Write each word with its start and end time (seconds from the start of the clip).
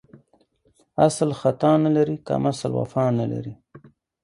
اسل 1.05 1.29
ختا 1.39 1.71
نه 1.83 1.89
لري، 1.95 2.17
کمسل 2.27 2.71
وفا 2.79 3.03
نه 3.19 3.25
لري. 3.31 3.53